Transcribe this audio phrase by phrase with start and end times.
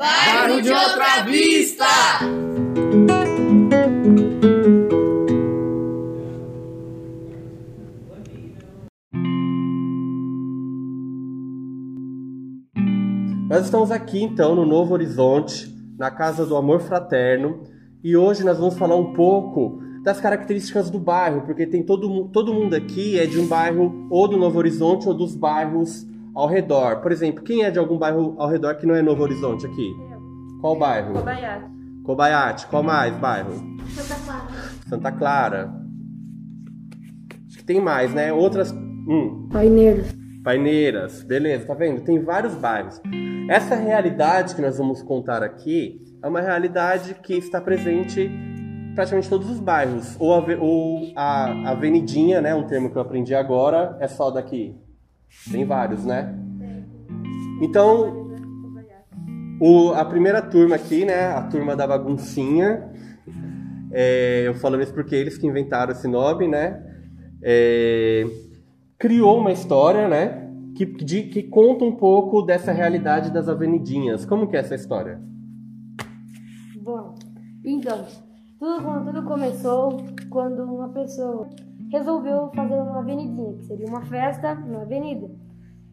[0.00, 1.84] Bairro de Outra Vista!
[13.46, 17.64] Nós estamos aqui então no Novo Horizonte, na Casa do Amor Fraterno,
[18.02, 22.54] e hoje nós vamos falar um pouco das características do bairro, porque tem todo, todo
[22.54, 27.00] mundo aqui é de um bairro ou do Novo Horizonte ou dos bairros ao redor.
[27.00, 29.94] Por exemplo, quem é de algum bairro ao redor que não é Novo Horizonte aqui?
[30.60, 31.14] Qual bairro?
[31.14, 31.66] Kobayashi.
[32.04, 32.66] Kobayashi.
[32.66, 33.54] Qual mais bairro?
[33.88, 34.46] Santa Clara.
[34.88, 35.74] Santa Clara.
[37.46, 38.32] Acho que tem mais, né?
[38.32, 38.72] Outras.
[38.72, 39.48] Hum.
[39.50, 40.20] Paineiros.
[40.42, 42.00] Paineiras, beleza, tá vendo?
[42.00, 43.00] Tem vários bairros.
[43.48, 49.28] Essa realidade que nós vamos contar aqui é uma realidade que está presente em praticamente
[49.28, 50.16] todos os bairros.
[50.18, 52.54] Ou a, ou a avenidinha, né?
[52.54, 54.74] Um termo que eu aprendi agora, é só daqui.
[55.50, 56.34] Tem vários, né?
[57.62, 58.30] Então,
[59.60, 61.26] o, a primeira turma aqui, né?
[61.26, 62.90] A turma da baguncinha.
[63.92, 66.82] É, eu falando isso porque eles que inventaram esse nome, né?
[67.42, 68.24] É,
[68.98, 70.48] criou uma história, né?
[70.74, 74.24] Que, de, que conta um pouco dessa realidade das avenidinhas.
[74.24, 75.20] Como que é essa história?
[76.80, 77.14] Bom,
[77.64, 78.06] então,
[78.58, 81.48] tudo, tudo começou quando uma pessoa
[81.90, 85.28] resolveu fazer uma avenidinha, que seria uma festa na avenida.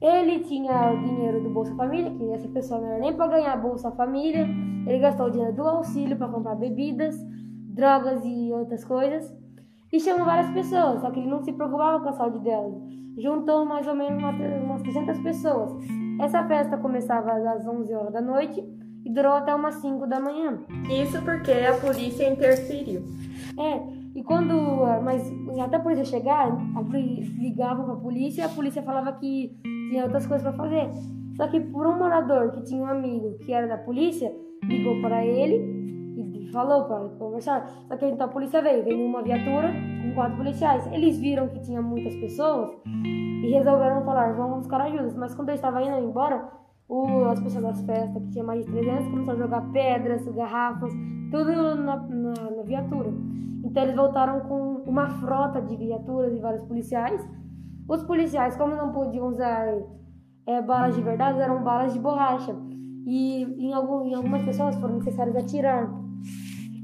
[0.00, 3.56] Ele tinha o dinheiro do Bolsa Família, que essa pessoa não era nem para ganhar
[3.56, 4.48] Bolsa Família.
[4.86, 7.14] Ele gastou o dinheiro do auxílio para comprar bebidas,
[7.74, 9.30] drogas e outras coisas.
[9.92, 12.80] E chamou várias pessoas, só que ele não se preocupava com a saúde delas.
[13.18, 14.22] Juntou mais ou menos
[14.64, 15.72] umas 300 pessoas.
[16.20, 18.64] Essa festa começava às 11 horas da noite
[19.04, 20.60] e durou até umas 5 da manhã.
[20.88, 23.02] Isso porque a polícia interferiu.
[23.58, 24.54] É, e quando.
[25.02, 26.56] Mas até a polícia chegar,
[27.38, 29.56] ligavam pra polícia e a polícia falava que
[29.90, 30.90] tinha outras coisas para fazer.
[31.36, 34.30] Só que por um morador que tinha um amigo que era da polícia,
[34.64, 35.80] ligou para ele
[36.16, 37.66] e falou para conversar.
[37.88, 40.86] Só que então a polícia veio, veio uma viatura com quatro policiais.
[40.92, 45.14] Eles viram que tinha muitas pessoas e resolveram falar, vamos buscar ajuda.
[45.16, 46.46] Mas quando eles estavam indo embora,
[47.30, 50.92] as pessoas das festas, que tinha mais de 300, começaram a jogar pedras, garrafas,
[51.30, 53.12] tudo na, na, na viatura.
[53.64, 57.26] Então eles voltaram com uma frota de viaturas e vários policiais.
[57.88, 59.68] Os policiais, como não podiam usar
[60.46, 62.56] é, balas de verdade, eram balas de borracha.
[63.06, 65.88] E em, algum, em algumas pessoas foram necessários atirar.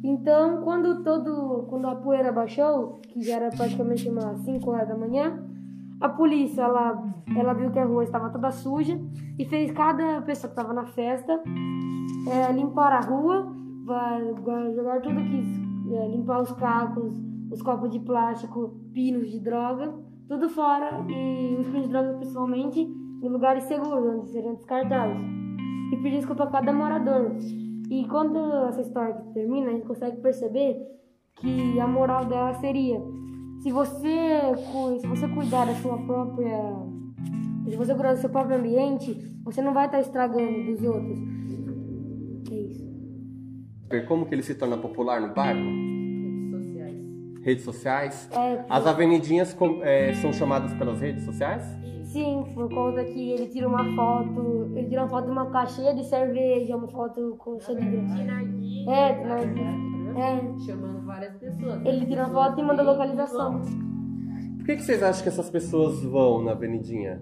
[0.04, 4.96] Então, quando todo, quando a poeira baixou, que já era praticamente umas 5 horas da
[4.96, 5.44] manhã,
[6.00, 7.02] a polícia ela,
[7.36, 9.00] ela viu que a rua estava toda suja
[9.38, 11.42] e fez cada pessoa que estava na festa
[12.28, 13.52] é, limpar a rua,
[14.74, 17.14] jogar tudo que é, limpar os cacos,
[17.50, 19.94] os copos de plástico, pinos de droga,
[20.28, 25.16] tudo fora e os pinos de droga principalmente em lugares seguros onde seriam descartados
[25.92, 27.36] e pedir desculpa a cada morador.
[27.88, 30.76] E quando essa história termina, a gente consegue perceber
[31.36, 33.00] que a moral dela seria
[33.62, 34.40] se você,
[35.00, 36.96] se você cuidar da sua própria.
[37.68, 41.18] Se você cuidar do seu próprio ambiente, você não vai estar estragando dos outros.
[42.50, 42.86] É isso.
[44.08, 45.60] Como que ele se torna popular no bairro?
[45.60, 46.96] Redes sociais.
[47.42, 48.28] Redes sociais?
[48.32, 51.64] É, As avenidinhas é, são chamadas pelas redes sociais?
[52.04, 55.94] Sim, por conta que ele tira uma foto, ele tira uma foto de uma caixinha
[55.94, 59.86] de cerveja, uma foto com cheia de Narguilha, É, de narguilha.
[60.18, 60.58] É.
[60.64, 61.84] chamando várias pessoas.
[61.84, 63.60] Ele tira uma foto e manda localização.
[64.56, 67.20] Por que, que vocês acham que essas pessoas vão na avenidinha?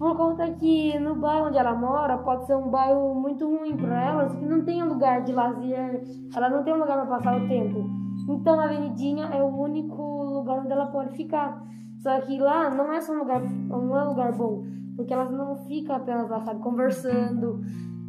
[0.00, 4.02] Por conta que no bairro onde ela mora pode ser um bairro muito ruim para
[4.02, 6.02] elas, que não tem lugar de lazer,
[6.34, 7.84] ela não tem um lugar para passar o tempo.
[8.26, 11.62] Então a avenidinha é o único lugar onde ela pode ficar.
[11.98, 14.64] Só que lá não é só um lugar, não é um lugar bom,
[14.96, 17.60] porque elas não ficam apenas lá, sabe, conversando,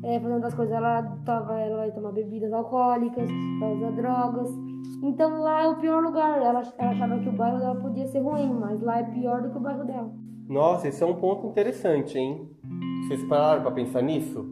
[0.02, 0.73] é, fazendo as coisas.
[0.73, 3.29] Ela, tava, ela vai tomar bebidas alcoólicas,
[3.59, 4.50] vai usar drogas.
[5.03, 6.38] Então lá é o pior lugar.
[6.38, 9.50] Ela, ela achava que o bairro dela podia ser ruim, mas lá é pior do
[9.50, 10.31] que o bairro dela.
[10.47, 12.50] Nossa, esse é um ponto interessante, hein?
[13.07, 14.46] Vocês pararam para pensar nisso?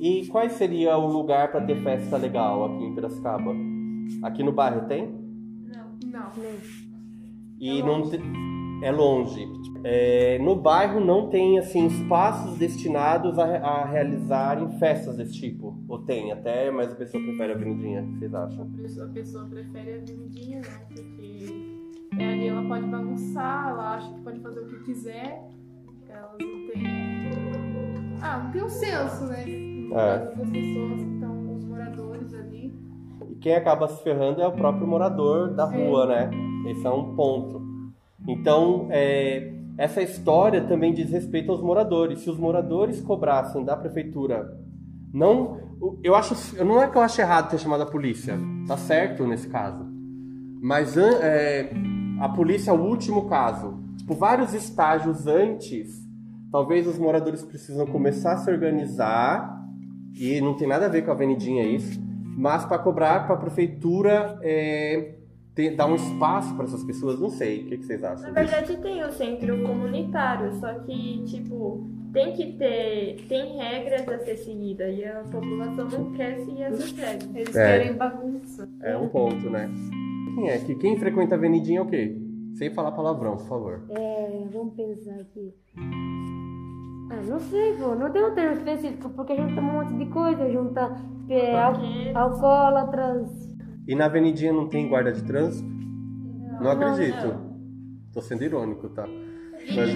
[0.00, 3.54] E qual seria o lugar para ter festa legal aqui em Piracicaba?
[4.22, 5.06] Aqui no bairro tem?
[6.12, 6.30] Não.
[7.58, 8.20] E não te...
[8.82, 9.46] é longe.
[9.84, 15.78] É, no bairro não tem assim espaços destinados a, a realizarem festas desse tipo.
[15.88, 18.02] Ou tem até, mas a pessoa prefere a avenidinha.
[18.02, 18.64] O que vocês acham?
[18.64, 21.13] A pessoa prefere a avenidinha, né?
[22.18, 25.42] É, ali ela pode bagunçar, ela acha que pode fazer o que quiser.
[26.08, 26.84] Elas não têm.
[28.22, 29.44] Ah, não tem um senso, né?
[29.92, 30.18] É.
[30.36, 32.72] Das pessoas que estão, os moradores ali.
[33.28, 35.86] E quem acaba se ferrando é o próprio morador da Sim.
[35.86, 36.30] rua, né?
[36.68, 37.62] Esse é um ponto.
[38.26, 42.20] Então, é, essa história também diz respeito aos moradores.
[42.20, 44.58] Se os moradores cobrassem da prefeitura
[45.12, 45.60] não
[46.02, 46.34] Eu acho.
[46.64, 48.38] Não é que eu acho errado ter chamado a polícia.
[48.66, 49.86] Tá certo nesse caso.
[50.60, 51.70] Mas é,
[52.24, 53.74] a polícia é o último caso.
[53.98, 56.02] Tipo, vários estágios antes,
[56.50, 59.62] talvez os moradores precisam começar a se organizar.
[60.16, 62.00] E não tem nada a ver com a avenidinha isso.
[62.36, 65.14] Mas para cobrar para a prefeitura é,
[65.54, 67.62] ter- dar um espaço para essas pessoas, não sei.
[67.62, 68.24] O que, que vocês acham?
[68.26, 73.24] Na verdade tem o centro comunitário, só que, tipo, tem que ter.
[73.28, 77.30] Tem regras a ser seguidas e a população não quer seguir essas regras.
[77.34, 77.78] Eles É.
[77.78, 78.68] querem bagunça.
[78.82, 79.68] É um ponto, né?
[80.34, 80.58] Quem é?
[80.58, 82.16] Que quem frequenta a avenidinha é o quê?
[82.54, 83.82] Sem falar palavrão, por favor.
[83.90, 85.52] É, vamos pensar aqui.
[87.10, 87.94] Ah, não sei, pô.
[87.94, 90.50] Não tem um termo específico, porque junta um monte de coisa.
[90.50, 90.96] Junta
[91.28, 91.76] é, al-
[92.14, 93.28] alcoólatras.
[93.86, 95.68] E na avenidinha não tem guarda de trânsito?
[96.60, 97.26] Não, acredito.
[97.26, 97.54] não.
[98.12, 99.06] Tô sendo irônico, tá?
[99.06, 99.90] Mas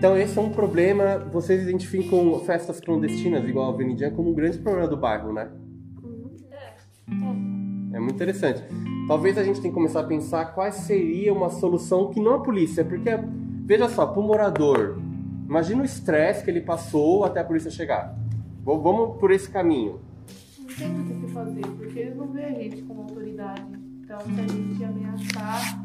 [0.00, 4.56] Então esse é um problema, vocês identificam festas clandestinas igual a avenidinha como um grande
[4.56, 5.50] problema do bairro, né?
[7.92, 8.64] É muito interessante.
[9.06, 12.42] Talvez a gente tenha que começar a pensar qual seria uma solução que não a
[12.42, 13.10] polícia, porque
[13.66, 14.98] veja só, pro morador,
[15.46, 18.18] imagina o estresse que ele passou até a polícia chegar.
[18.64, 20.00] Vamos por esse caminho.
[20.60, 23.66] Não tem muito o que fazer, porque eles não veem a gente como autoridade.
[24.02, 25.78] Então, se a gente ameaçar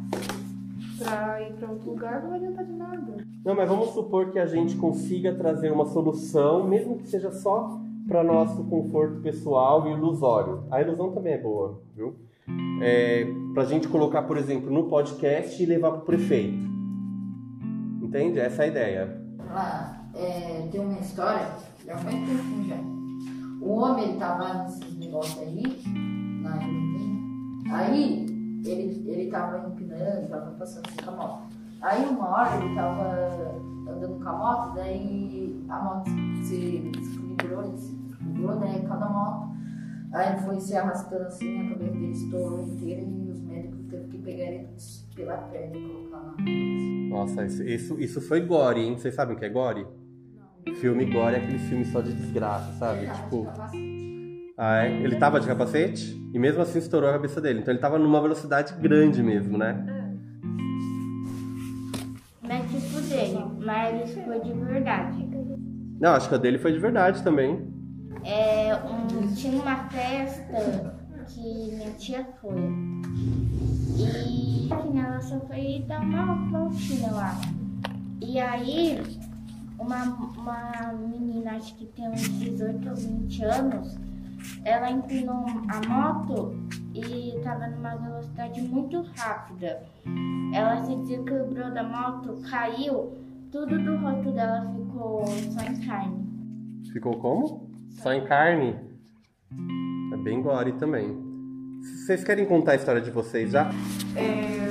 [0.98, 3.18] pra ir pra outro lugar, não vai adiantar de nada.
[3.44, 7.80] Não, mas vamos supor que a gente consiga trazer uma solução, mesmo que seja só
[8.08, 10.64] para nosso conforto pessoal e ilusório.
[10.70, 12.16] A ilusão também é boa, viu?
[12.82, 16.66] É, para a gente colocar, por exemplo, no podcast e levar para o prefeito.
[18.02, 18.40] Entende?
[18.40, 19.22] Essa é a ideia.
[19.50, 21.48] Lá, é, tem uma história,
[21.86, 22.96] já faz tempo já.
[23.62, 25.64] O homem ele tava nesses negócios aí,
[26.42, 27.16] na Argentina.
[27.72, 28.26] Aí
[28.64, 31.44] ele, ele tava empinando, tava passando a moto.
[31.82, 36.10] Aí uma hora ele tava andando com a moto, daí a moto
[36.44, 39.56] se desequilibrou, ele se desequilibrou, daí cada moto.
[40.14, 44.08] Aí ele foi se arrastando assim, a cabeça dele estourou inteira e os médicos teve
[44.08, 44.68] que pegar ele
[45.16, 46.36] pela perna e colocar na
[47.10, 48.98] Nossa, isso, isso, isso foi gore, hein?
[48.98, 49.86] Vocês sabem o que é gore?
[50.80, 53.08] Filme gore é aquele filme só de desgraça, sabe?
[53.08, 53.48] Tipo,
[54.58, 54.92] ah, é?
[54.92, 57.60] Ele tava de capacete e mesmo assim estourou a cabeça dele.
[57.60, 59.86] Então ele tava numa velocidade grande mesmo, né?
[62.48, 65.30] É tipo dele, mas foi de verdade.
[66.00, 67.68] Não, acho que a dele foi de verdade também.
[68.24, 70.96] É, um, tinha uma festa
[71.28, 72.56] que minha tia foi.
[73.98, 77.36] E que ela só foi dar uma voltinha lá.
[78.22, 79.02] E aí,
[79.78, 80.04] uma,
[80.38, 83.98] uma menina, acho que tem uns 18 ou 20 anos,
[84.64, 86.56] ela empinou a moto
[86.94, 89.84] e estava numa velocidade muito rápida.
[90.54, 93.14] Ela se desequilibrou da moto, caiu,
[93.52, 96.26] tudo do rosto dela ficou só em carne.
[96.92, 97.70] Ficou como?
[97.90, 98.76] Só em carne?
[100.14, 101.24] É bem gore também.
[101.82, 103.70] Vocês querem contar a história de vocês já?
[104.16, 104.66] É,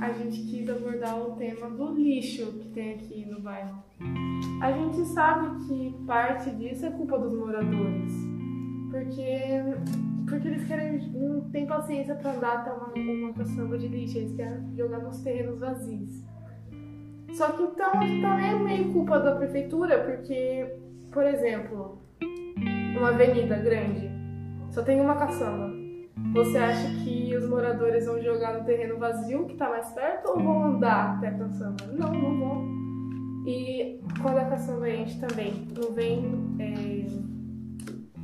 [0.00, 3.82] a gente quis abordar o tema do lixo que tem aqui no bairro.
[4.60, 8.12] A gente sabe que parte disso é culpa dos moradores,
[8.92, 9.64] porque,
[10.28, 14.36] porque eles querem, não tem paciência para andar até uma, uma caçamba de lixo, eles
[14.36, 16.22] querem jogar nos terrenos vazios.
[17.32, 20.76] Só que então também é meio culpa da prefeitura, porque,
[21.10, 22.02] por exemplo,
[22.98, 24.10] uma avenida grande
[24.70, 25.72] só tem uma caçamba.
[26.34, 30.42] Você acha que os moradores vão jogar no terreno vazio que está mais perto ou
[30.42, 31.86] vão andar até a caçamba?
[31.86, 32.72] Não, não vão.
[33.46, 36.56] E quando a caçamba enche também, não vem.
[36.58, 37.02] é,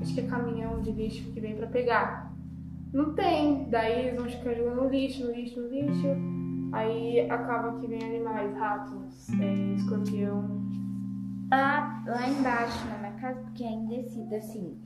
[0.01, 0.48] acho que é caminhão
[0.93, 2.33] de lixo que vem para pegar.
[2.93, 3.69] Não tem.
[3.71, 6.09] Daí eles vão ficar jogando lixo, no lixo, no lixo.
[6.73, 10.59] Aí acaba que vem animais, ratos, é, escorpião.
[11.51, 14.77] Lá, lá embaixo, na minha casa, porque é indecida, assim.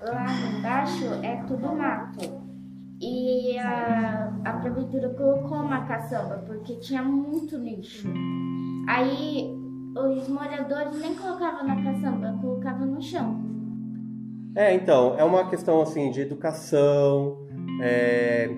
[0.00, 0.26] Lá
[0.58, 2.46] embaixo é tudo mato.
[3.00, 8.08] E a, a prefeitura colocou uma caçamba, porque tinha muito lixo.
[8.88, 9.54] Aí
[9.94, 13.45] os moradores nem colocavam na caçamba, colocavam no chão.
[14.56, 17.46] É, então, é uma questão assim de educação,
[17.82, 18.48] é,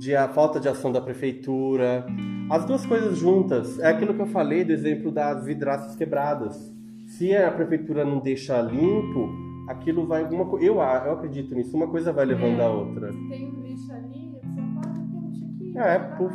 [0.00, 2.04] de a falta de ação da prefeitura.
[2.50, 3.78] As duas coisas juntas.
[3.78, 6.74] É aquilo que eu falei do exemplo das vidraças quebradas.
[7.06, 9.30] Se a prefeitura não deixa limpo,
[9.68, 10.66] aquilo vai alguma coisa.
[10.66, 13.10] Eu, eu acredito nisso, uma coisa vai levando a outra.
[13.30, 15.78] Tem um lixo ali, você fala, tem um lixo aqui.
[15.78, 16.34] É, puf.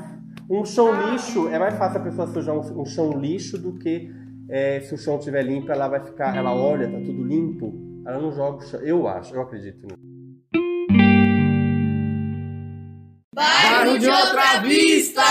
[0.49, 4.09] Um chão lixo, é mais fácil a pessoa sujar um, um chão lixo do que
[4.47, 8.21] é, se o chão estiver limpo, ela vai ficar, ela olha, tá tudo limpo, ela
[8.21, 8.79] não joga o chão.
[8.79, 9.97] Eu acho, eu acredito nisso.
[13.35, 15.21] Bairro de Outra Vista!